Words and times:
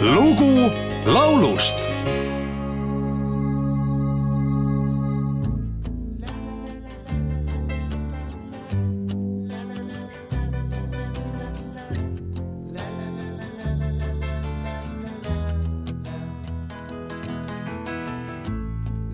lugu 0.00 0.70
laulust 1.06 1.76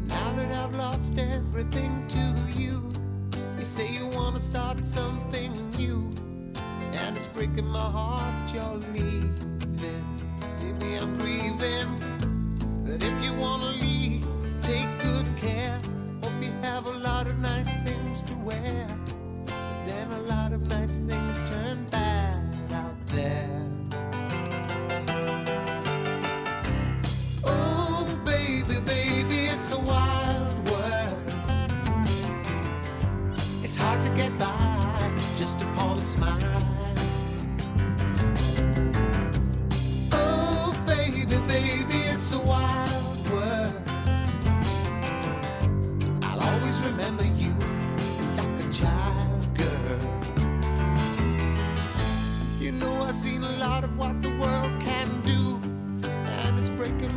Now 0.06 0.32
that 0.36 0.52
I've 0.52 0.74
lost 0.74 1.18
everything 1.18 2.06
to 2.08 2.60
you, 2.60 2.90
you 3.56 3.62
say 3.62 3.90
you 3.90 4.08
wanna 4.08 4.38
start 4.40 4.84
something 4.86 5.52
new, 5.78 6.10
and 6.92 7.16
it's 7.16 7.26
breaking 7.28 7.66
my 7.66 7.78
heart 7.78 8.52
you're 8.52 8.92
leaving. 8.92 9.53
I'm 11.00 11.16
grieving. 11.18 11.88
But 12.84 13.02
if 13.02 13.24
you 13.24 13.32
wanna 13.34 13.83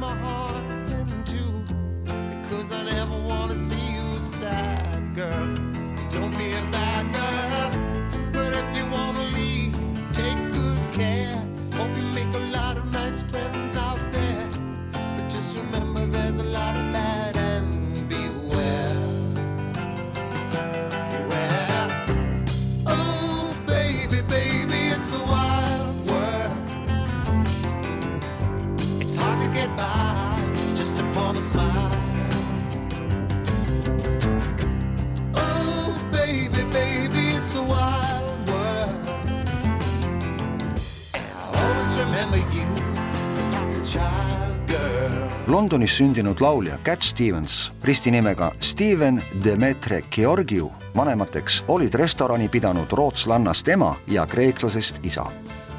my 0.08 0.16
heart 0.16 0.90
in 0.92 1.24
two 1.26 1.52
because 2.42 2.72
I 2.72 2.84
never 2.84 3.18
want 3.24 3.52
to 3.52 3.58
see 3.58 3.86
you 3.96 4.20
sad, 4.20 5.16
girl. 5.16 5.54
Don't 6.10 6.38
be 6.38 6.52
a 6.54 6.64
bad 6.72 7.04
girl, 7.18 8.32
but 8.32 8.56
if 8.56 8.78
you 8.78 8.86
want 8.86 9.18
to 9.18 9.24
leave, 9.38 9.74
take 10.14 10.40
good 10.54 10.82
care. 10.94 11.47
Londonis 45.48 45.98
sündinud 45.98 46.42
laulja 46.44 46.78
Cat 46.84 47.02
Stevens 47.02 47.72
risti 47.83 48.11
nimega 48.11 48.52
Steven 48.61 49.23
Demetre 49.44 50.02
Georgiou 50.11 50.72
vanemateks 50.95 51.64
olid 51.67 51.94
restorani 51.94 52.49
pidanud 52.52 52.92
rootslannast 52.92 53.67
ema 53.67 53.95
ja 54.08 54.26
kreeklasest 54.26 54.99
isa. 55.04 55.26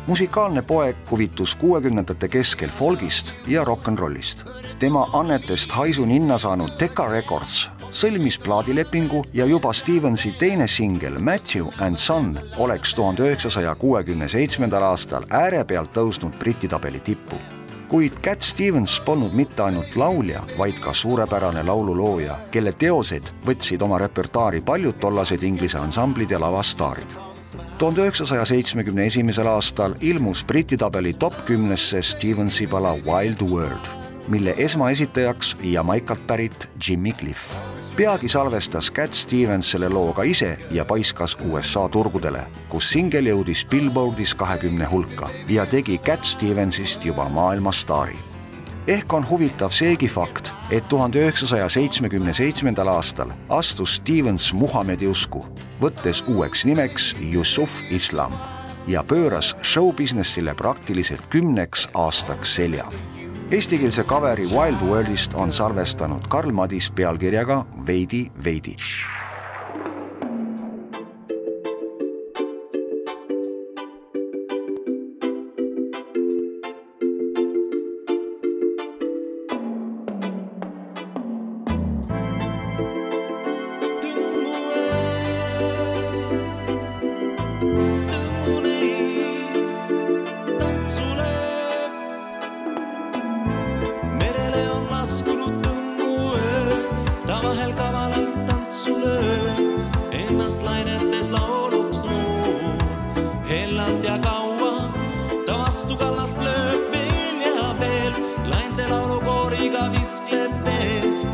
musikaalne 0.07 0.63
poeg 0.63 0.97
huvitus 1.11 1.55
kuuekümnendate 1.55 2.29
keskel 2.29 2.69
folgist 2.69 3.35
ja 3.47 3.65
rock 3.65 3.89
n 3.89 3.99
rollist. 3.99 4.45
tema 4.79 5.07
annetest 5.13 5.71
haisu 5.71 6.07
ninna 6.07 6.39
saanud 6.39 6.71
Decca 6.81 7.09
Records 7.09 7.69
sõlmis 7.91 8.41
plaadilepingu 8.45 9.25
ja 9.33 9.47
juba 9.47 9.73
Stevensi 9.73 10.33
teine 10.39 10.67
singel 10.67 11.19
Matthew 11.19 11.67
and 11.79 11.97
Son 11.97 12.39
oleks 12.59 12.95
tuhande 12.95 13.23
üheksasaja 13.23 13.75
kuuekümne 13.75 14.29
seitsmendal 14.29 14.83
aastal 14.83 15.29
äärepealt 15.31 15.93
tõusnud 15.93 16.39
Briti 16.39 16.69
tabeli 16.69 17.01
tippu 17.01 17.58
kuid 17.89 18.13
Cat 18.23 18.43
Stevens 18.43 19.01
polnud 19.01 19.33
mitte 19.33 19.63
ainult 19.63 19.97
laulja, 19.97 20.43
vaid 20.59 20.77
ka 20.81 20.93
suurepärane 20.93 21.63
laululooja, 21.65 22.37
kelle 22.51 22.73
teoseid 22.73 23.33
võtsid 23.47 23.83
oma 23.83 23.99
repertuaari 24.03 24.61
paljud 24.61 24.99
tollased 25.01 25.43
Inglise 25.43 25.79
ansamblid 25.79 26.31
ja 26.31 26.41
lavastaarid. 26.41 27.17
tuhande 27.79 28.03
üheksasaja 28.03 28.45
seitsmekümne 28.45 29.07
esimesel 29.07 29.47
aastal 29.47 29.95
ilmus 30.01 30.45
Briti 30.45 30.77
tabeli 30.77 31.15
top 31.15 31.35
kümnesse 31.47 32.03
Stevensi 32.03 32.67
pala 32.67 32.93
Wild 32.93 33.43
World, 33.51 33.89
mille 34.29 34.55
esmaesitajaks 34.57 35.57
Jamaikalt 35.63 36.27
pärit 36.27 36.69
Jimmy 36.89 37.13
Cliff. 37.13 37.78
Peagi 37.99 38.29
salvestas 38.29 38.91
Cat 38.95 39.13
Stevens 39.13 39.71
selle 39.71 39.89
loo 39.91 40.13
ka 40.15 40.23
ise 40.23 40.53
ja 40.71 40.85
paiskas 40.87 41.35
USA 41.49 41.89
turgudele, 41.91 42.45
kus 42.71 42.93
singel 42.93 43.27
jõudis 43.27 43.65
Billboardis 43.67 44.37
kahekümne 44.39 44.87
hulka 44.87 45.27
ja 45.51 45.67
tegi 45.67 45.99
Cat 45.99 46.23
Stevensist 46.23 47.03
juba 47.05 47.27
maailmastaari 47.29 48.15
ehk 48.89 49.13
on 49.13 49.27
huvitav 49.27 49.75
seegi 49.75 50.07
fakt, 50.09 50.53
et 50.71 50.87
tuhande 50.89 51.19
üheksasaja 51.21 51.67
seitsmekümne 51.69 52.33
seitsmendal 52.35 52.89
aastal 52.95 53.35
astus 53.51 53.99
Stevens 53.99 54.53
Muhamedi 54.55 55.11
usku, 55.11 55.43
võttes 55.83 56.23
uueks 56.31 56.65
nimeks 56.71 57.13
Yusuf 57.33 57.83
Islam 57.91 58.39
ja 58.87 59.03
pööras 59.03 59.57
show-businessile 59.63 60.55
praktiliselt 60.55 61.27
kümneks 61.35 61.89
aastaks 61.95 62.55
selja. 62.63 62.87
Eestikeelse 63.51 64.05
kaveri 64.05 64.45
Wild 64.45 64.83
Worldist 64.89 65.35
on 65.35 65.53
salvestanud 65.53 66.27
Karl 66.29 66.53
Madis 66.53 66.91
pealkirjaga 66.91 67.65
Veidi, 67.87 68.27
veidi 68.45 68.77
vahel 97.69 97.77
kavalalt 97.77 98.47
tantsule, 98.47 99.19
ennast 100.11 100.63
lainetes 100.63 101.31
lauluks 101.31 102.03
muud. 102.03 102.83
hellalt 103.49 104.05
ja 104.05 104.19
kaua 104.19 104.91
ta 105.47 105.59
vastu 105.59 105.97
kallast 105.97 106.39
lööb 106.41 106.93
veel 106.93 107.41
ja 107.45 107.75
veel, 107.81 108.13
lainte 108.49 108.89
laulukooriga 108.89 109.91
viskleb 109.93 110.53
vees 110.65 111.25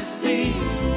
I. 0.00 0.89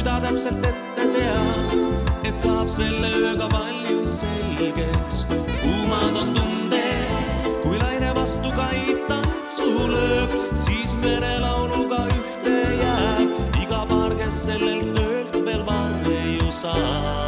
süda 0.00 0.16
täpselt 0.24 0.64
ette 0.64 1.04
teab, 1.12 2.04
et 2.24 2.38
saab 2.40 2.70
selle 2.72 3.10
ööga 3.18 3.48
palju 3.52 4.06
selgeks. 4.08 5.26
kuumad 5.60 6.16
on 6.22 6.32
tunded, 6.38 7.50
kui 7.60 7.76
laine 7.84 8.14
vastu 8.16 8.52
kaid 8.56 9.04
tantsu 9.12 9.68
lööb, 9.92 10.36
siis 10.64 10.96
merelauluga 11.04 12.06
ühte 12.16 12.58
jääb 12.80 13.60
iga 13.60 13.84
paar, 13.92 14.16
kes 14.16 14.44
sellelt 14.48 15.02
öölt 15.04 15.42
veel 15.44 15.66
varju 15.68 16.48
saab. 16.62 17.19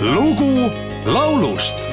Lugu 0.00 0.70
laulust 1.06 1.87